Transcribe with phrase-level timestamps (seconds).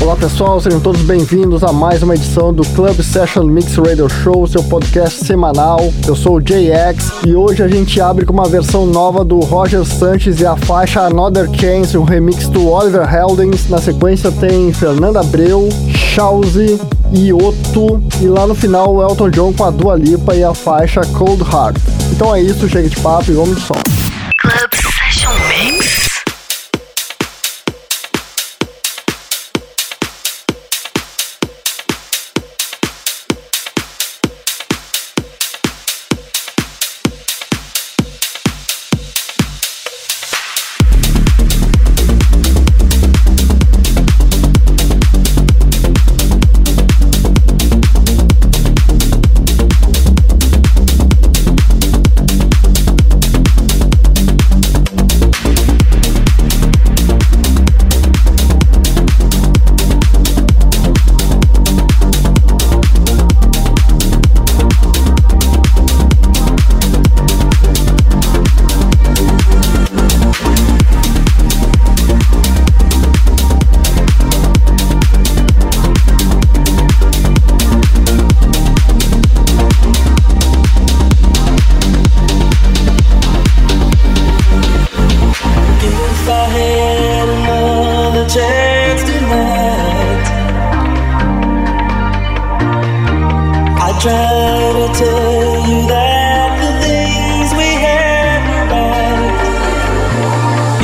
[0.00, 4.46] Olá pessoal, sejam todos bem-vindos a mais uma edição do Club Session Mix Radio Show,
[4.46, 5.92] seu podcast semanal.
[6.06, 9.84] Eu sou o JX e hoje a gente abre com uma versão nova do Roger
[9.84, 13.68] Sanches e a faixa Another Chance, um remix do Oliver Heldens.
[13.68, 16.80] Na sequência tem Fernanda Abreu, Chauzi
[17.12, 20.54] e Otto e lá no final o Elton John com a Dua Lipa e a
[20.54, 21.76] faixa Cold Heart.
[22.12, 23.97] Então é isso, chega de papo e vamos de som.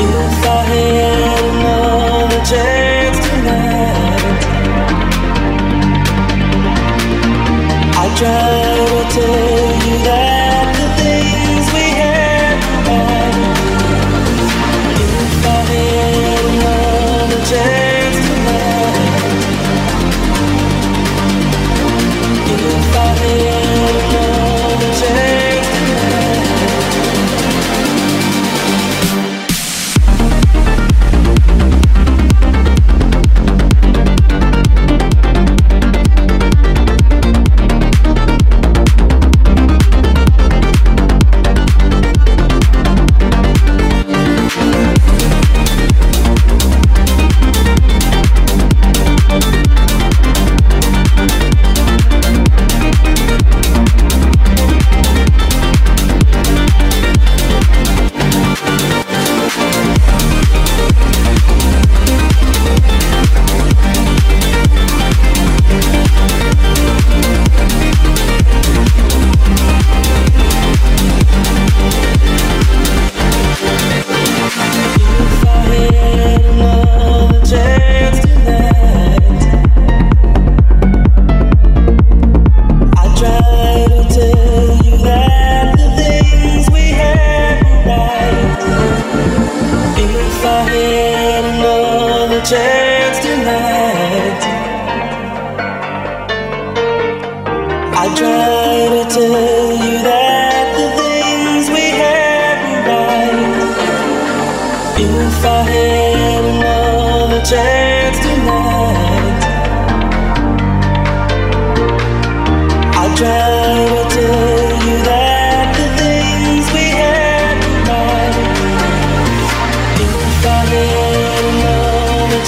[0.07, 4.43] If I had another chance tonight,
[8.01, 9.74] I'd try to tell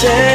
[0.05, 0.26] another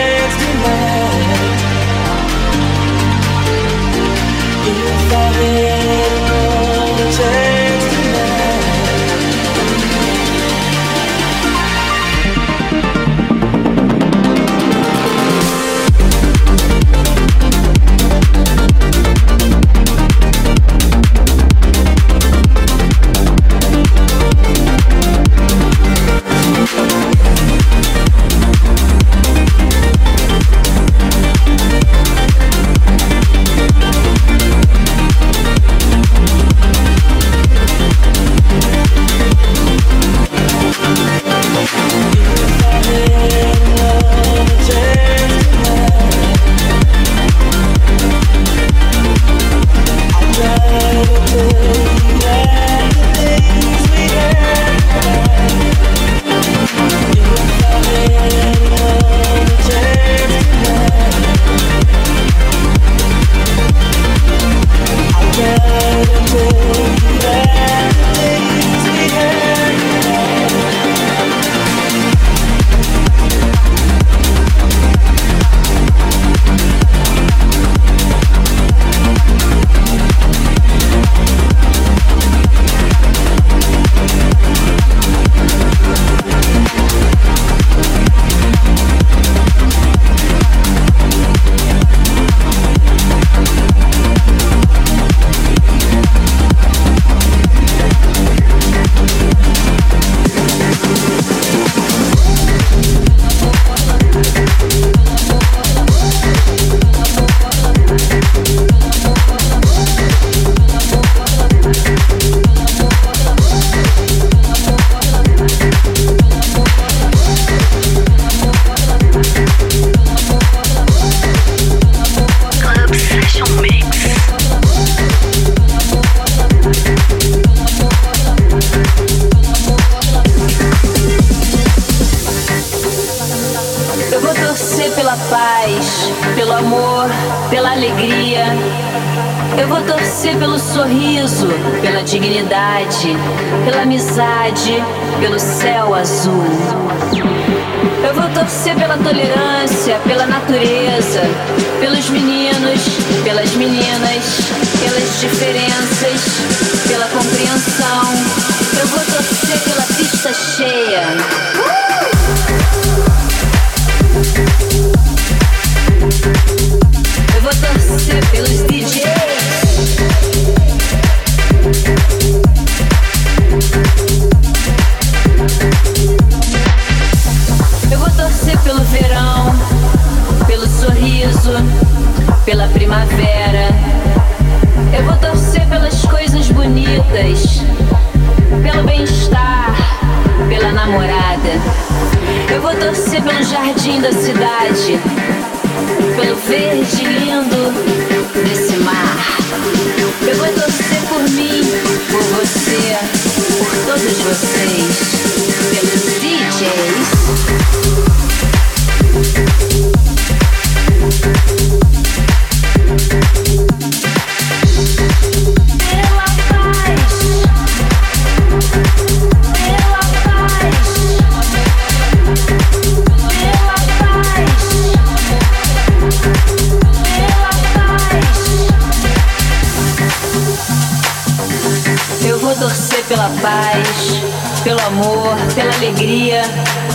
[233.11, 234.21] pela paz,
[234.63, 236.43] pelo amor, pela alegria,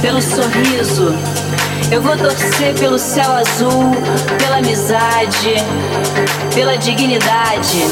[0.00, 1.14] pelo sorriso.
[1.92, 3.92] Eu vou torcer pelo céu azul,
[4.38, 5.56] pela amizade,
[6.54, 7.82] pela dignidade.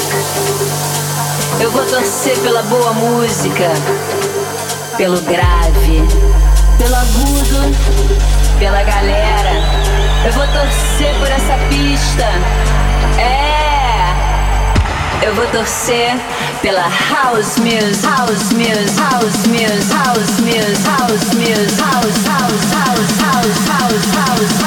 [1.61, 3.69] Eu vou torcer pela boa música,
[4.97, 6.03] pelo grave,
[6.79, 7.77] pelo agudo,
[8.59, 9.51] pela galera.
[10.25, 12.25] Eu vou torcer por essa pista.
[13.21, 13.54] É
[15.23, 16.17] eu vou torcer
[16.61, 23.59] pela house music, house music, house music, house music, house music, house, house, house, house,
[23.69, 24.61] house, house,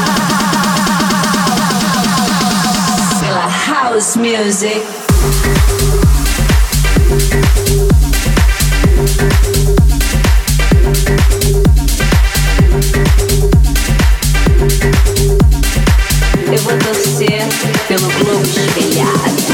[2.76, 4.82] house, pela house music.
[16.50, 17.42] Eu vou torcer
[17.88, 19.47] pelo globo espelhado.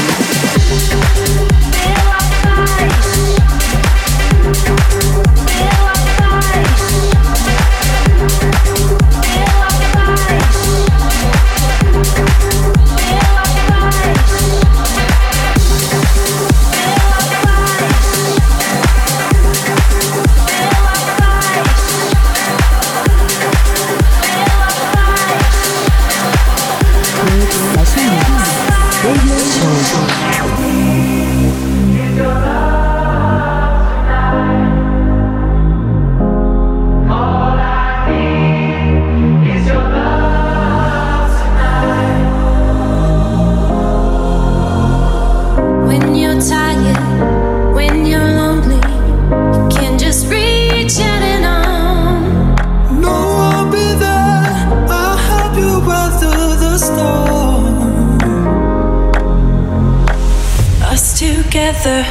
[61.64, 62.04] together,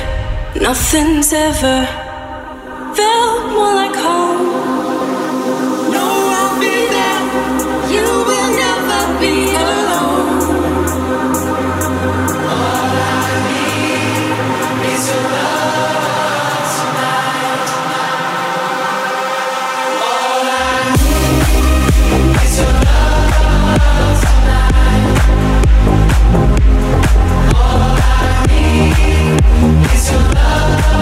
[0.60, 1.86] nothing's ever
[2.96, 4.13] felt more like home.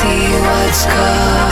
[0.00, 1.49] see what's coming.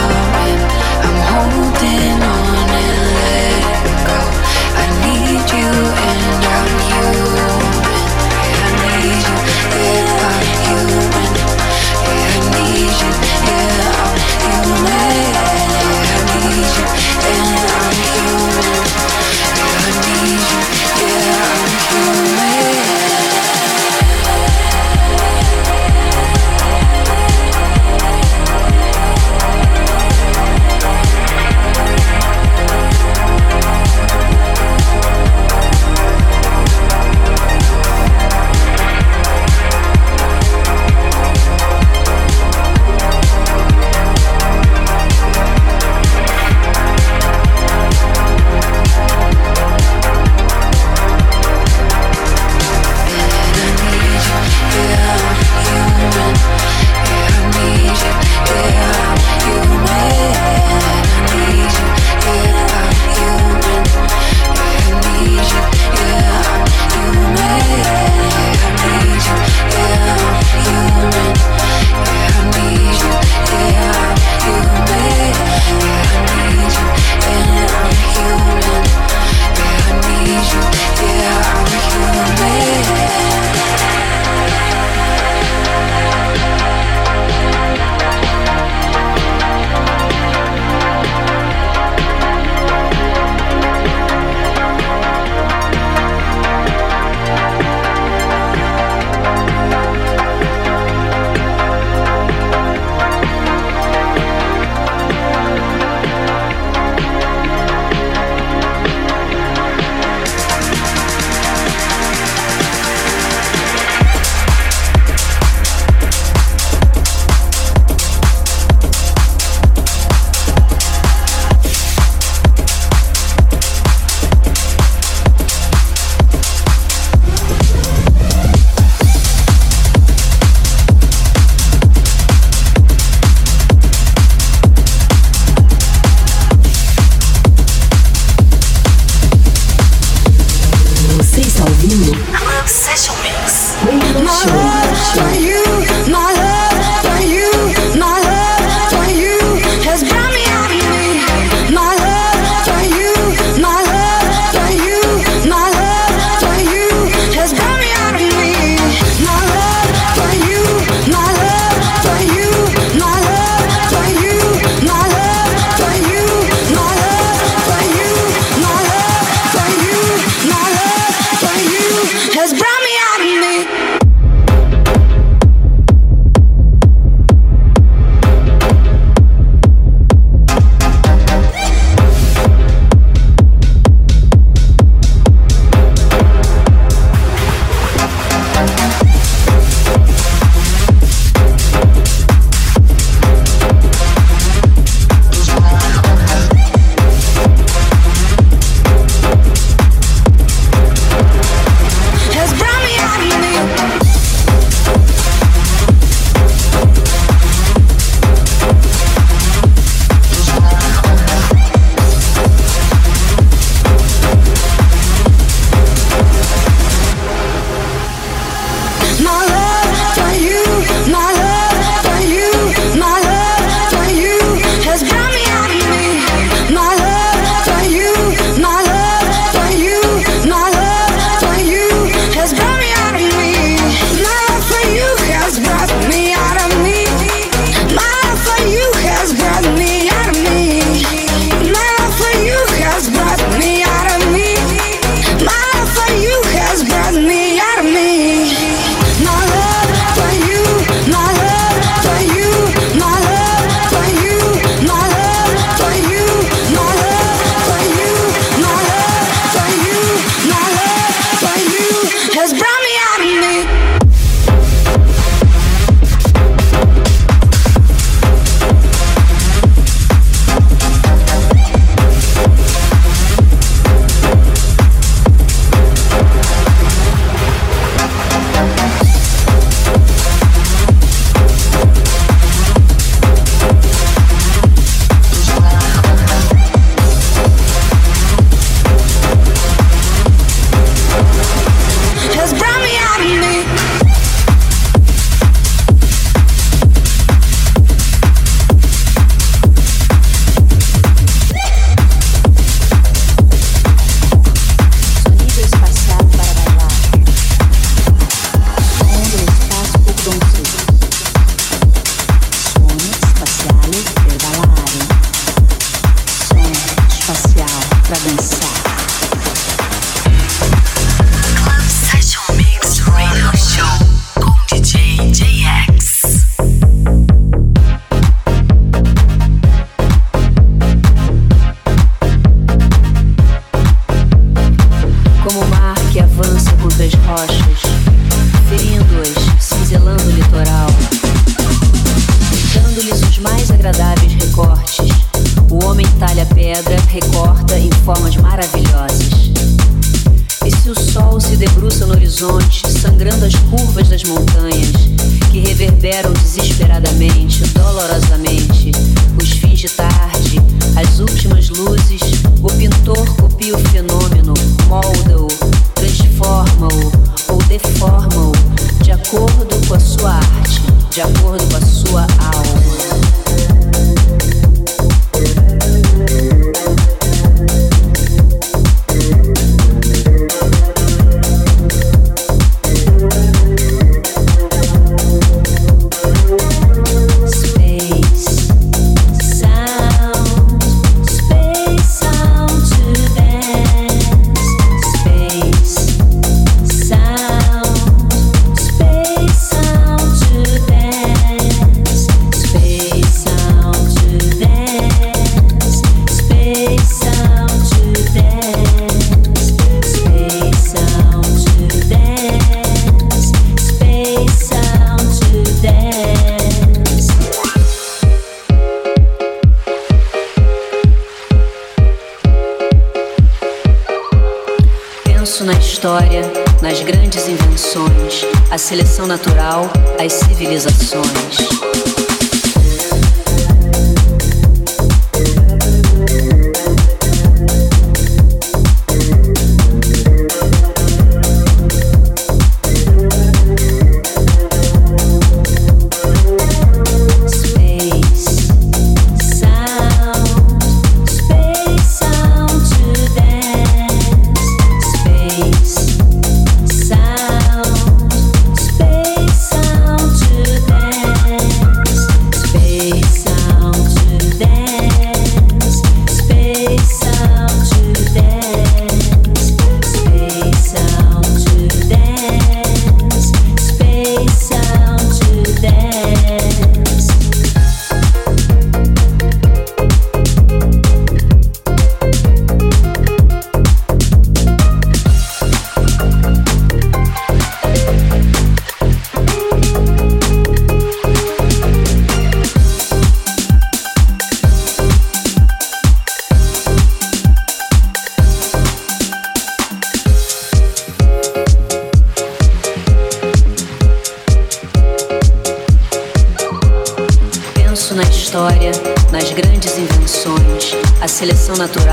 [431.33, 432.08] noise.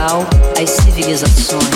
[0.07, 0.27] Civilizações.
[0.57, 1.76] touchdown brings